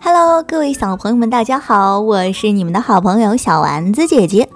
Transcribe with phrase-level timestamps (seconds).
[0.00, 4.48] Hello，各位小朋友们，大家好，我是你们的好朋友小丸子姐姐。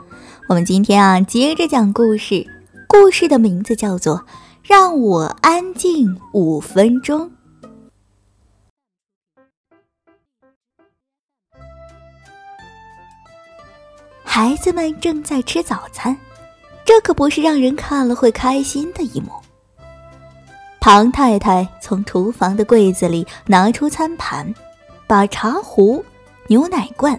[0.48, 2.46] 我们今天啊，接着讲故事，
[2.88, 4.19] 故事的名字叫做
[4.62, 7.31] 《让我安静五分钟》。
[14.25, 16.19] 孩子们正在吃早餐，
[16.85, 19.30] 这可不是让人看了会开心的一幕。
[20.81, 24.54] 庞太太从厨房的柜子里拿出餐盘，
[25.07, 26.05] 把茶壶、
[26.46, 27.18] 牛奶罐、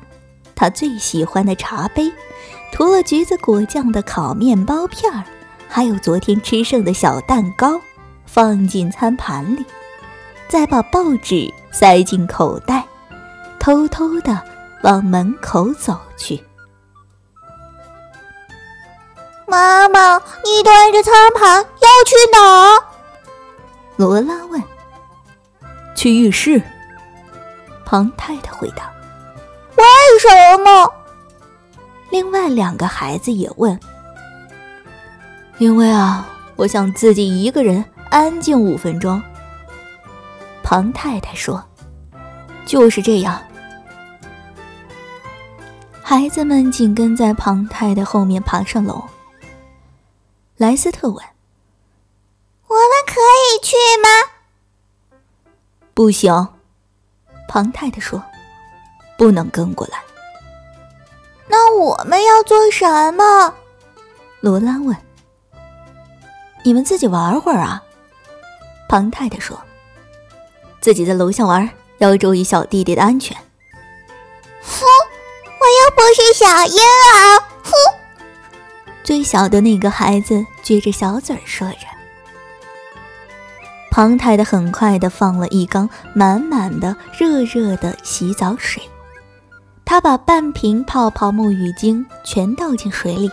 [0.55, 2.12] 她最喜欢的茶杯、
[2.72, 5.23] 涂了橘子果酱的烤面包片儿，
[5.67, 7.81] 还有昨天吃剩的小蛋糕，
[8.27, 9.66] 放进餐盘里，
[10.47, 12.86] 再把报纸塞进口袋，
[13.59, 14.39] 偷偷的
[14.84, 16.39] 往门口走去。
[19.55, 22.77] 妈妈，你端着餐盘要去哪？
[23.95, 24.62] 罗拉问。
[25.95, 26.62] 去浴室。
[27.86, 28.92] 庞太太回答。
[29.78, 29.86] 为
[30.20, 30.92] 什么？
[32.09, 33.80] 另外两个孩子也问。
[35.58, 39.23] 因为啊，我想自己一个人安静五分钟。
[40.64, 41.64] 庞太太说。
[42.66, 43.42] 就是这样。
[46.03, 49.02] 孩子们紧跟在庞太太后面爬上楼。
[50.58, 51.16] 莱斯特问
[52.67, 54.08] ：“我们可以去吗
[55.94, 56.47] ？”“不行。”
[57.50, 58.23] 庞太太说
[59.17, 60.02] ，“不能跟过来。
[61.50, 63.53] ”“那我们要做什么？”
[64.39, 64.95] 罗拉问。
[66.64, 67.84] “你们自己玩会儿啊。”
[68.88, 69.59] 庞太太说
[70.80, 73.36] ，“自己在楼下玩，要注意小弟弟的安全。
[74.64, 74.86] ”“哼，
[75.59, 77.44] 我又不是小婴儿。”
[79.06, 81.86] 最小的那个孩子撅着小嘴说着。
[83.92, 88.81] 庞太太很快的放了一缸满满的热热的洗澡水，
[89.85, 93.31] 她把半瓶泡泡沐浴精全倒进水里，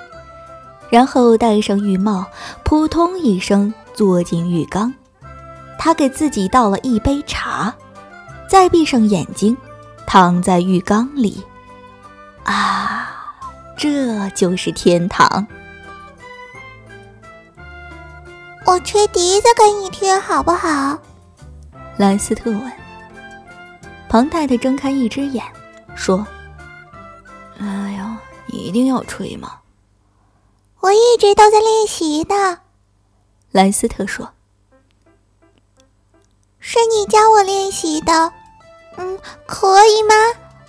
[0.90, 2.26] 然后戴上浴帽，
[2.62, 4.92] 扑通一声坐进浴缸。
[5.78, 7.74] 她给自己倒了一杯茶，
[8.46, 9.56] 再闭上眼睛，
[10.06, 11.42] 躺在浴缸里。
[12.44, 13.34] 啊，
[13.76, 15.44] 这就是天堂。
[18.64, 20.98] 我吹笛子给你听，好不好？
[21.96, 22.72] 莱斯特问。
[24.08, 25.44] 庞太太睁开一只眼，
[25.94, 26.26] 说
[27.58, 29.58] ：“哎呀，你一定要吹吗？”
[30.80, 32.58] 我一直都在练习呢。
[33.50, 34.30] 莱斯特说
[36.58, 38.32] ：“是你教我练习的。
[38.96, 40.14] 嗯，可以吗？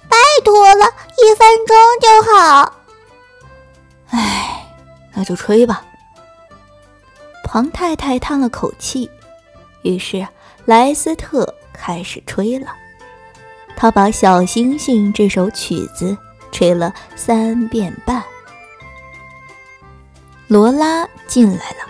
[0.09, 2.73] 拜托了，一分钟就好。”
[4.09, 4.75] 哎，
[5.13, 5.85] 那就吹吧。
[7.43, 9.09] 庞太太叹了口气，
[9.83, 10.27] 于是
[10.65, 12.67] 莱斯特开始吹了。
[13.75, 16.17] 他把《小星星》这首曲子
[16.51, 18.23] 吹了三遍半。
[20.47, 21.87] 罗拉进来了，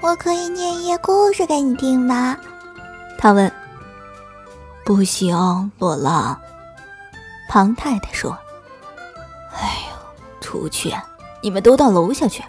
[0.00, 2.38] 我可以念一页故事给你听吗？
[3.18, 3.50] 他问。
[4.84, 6.38] 不行，罗拉。
[7.48, 8.36] 庞太太说
[9.54, 9.96] ：“哎呦，
[10.40, 10.92] 出去！
[11.40, 12.42] 你们都到楼下去。”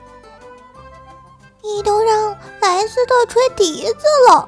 [3.03, 4.47] 知道吹笛子了，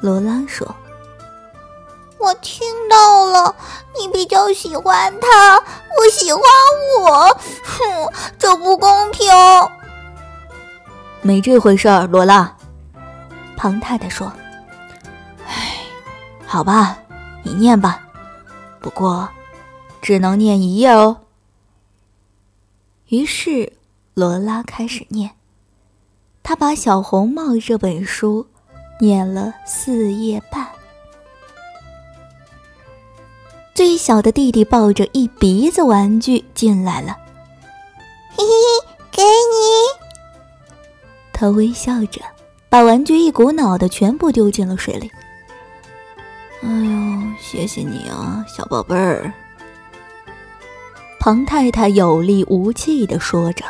[0.00, 0.66] 罗拉说
[2.18, 3.54] ：“我听到了，
[3.96, 6.42] 你比较喜欢他，不喜欢
[7.00, 7.28] 我，
[7.62, 9.30] 哼，这不公平。”
[11.22, 12.56] 没这回事，罗拉。
[13.56, 14.32] 庞太太说
[15.46, 15.76] ：“哎，
[16.44, 16.98] 好吧，
[17.44, 18.02] 你念吧，
[18.80, 19.28] 不过
[20.02, 21.18] 只能念一页哦。”
[23.06, 23.74] 于是
[24.14, 25.30] 罗拉开始念。
[26.42, 28.46] 他把《小红帽》这本书
[29.00, 30.66] 念了四页半。
[33.74, 37.16] 最小的弟弟抱着一鼻子玩具进来了，
[38.36, 39.28] 嘿嘿嘿，给你。
[41.32, 42.20] 他微笑着
[42.68, 45.10] 把玩具一股脑的全部丢进了水里。
[46.62, 49.32] 哎呦，谢谢你啊，小宝贝儿。
[51.18, 53.64] 庞太太有力无气的说着。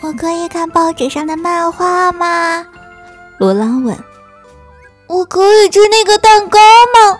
[0.00, 2.64] 我可以看报纸上的漫画吗？
[3.38, 3.96] 罗拉问。
[5.06, 7.18] 我可以吃那个蛋糕吗？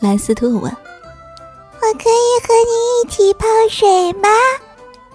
[0.00, 0.60] 莱斯特问。
[0.60, 4.28] 我可以和你一起泡水吗？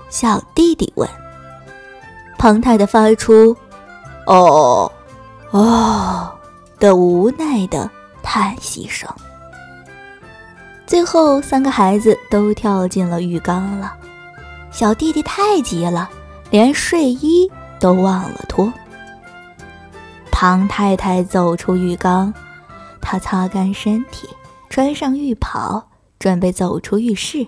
[0.09, 1.07] 小弟弟问。
[2.37, 3.55] 庞太太发出
[4.27, 4.91] “哦，
[5.51, 6.31] 哦”
[6.79, 7.89] 的无奈的
[8.21, 9.09] 叹息声。
[10.87, 13.93] 最后，三个孩子都跳进了浴缸了。
[14.71, 16.09] 小弟弟太急了。
[16.50, 18.72] 连睡衣都忘了脱。
[20.31, 22.34] 庞太太走出浴缸，
[23.01, 24.28] 她擦干身体，
[24.69, 25.88] 穿上浴袍，
[26.19, 27.48] 准备走出浴室。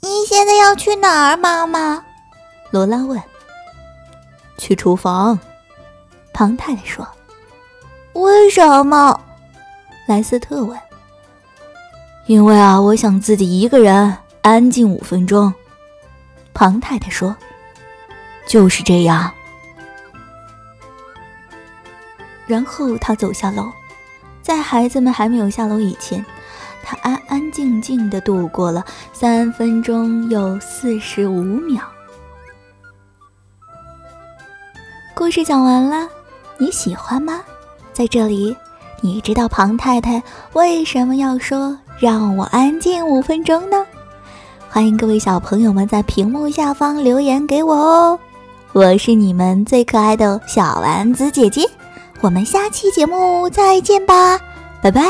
[0.00, 2.04] 你现在要去哪儿，妈妈？
[2.70, 3.20] 罗拉问。
[4.58, 5.38] 去厨房。
[6.32, 7.06] 庞太太说。
[8.14, 9.18] 为什么？
[10.06, 10.78] 莱斯特问。
[12.26, 15.52] 因为啊，我想自己一个人安静五分钟。
[16.62, 17.34] 庞太太说。
[18.46, 19.28] 就是这样。
[22.46, 23.68] 然后他走下楼，
[24.42, 26.24] 在孩子们还没有下楼以前，
[26.84, 31.82] 他安安静静的度过了三分钟又四十五秒。
[35.16, 36.08] 故事讲完了，
[36.58, 37.40] 你喜欢吗？
[37.92, 38.56] 在这里，
[39.00, 40.22] 你知道庞太太
[40.52, 43.84] 为什么要说让我安静五分钟呢？
[44.74, 48.18] 欢迎各位小朋友们在屏幕下方留言给我哦！
[48.72, 51.68] 我是你们最可爱的小丸子姐姐，
[52.22, 54.40] 我们下期节目再见吧，
[54.80, 55.02] 拜拜。